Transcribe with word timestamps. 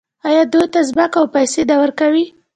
آیا 0.27 0.43
دوی 0.53 0.65
ته 0.73 0.79
ځمکه 0.89 1.17
او 1.19 1.25
پیسې 1.35 1.61
نه 1.69 1.75
ورکوي؟ 1.81 2.25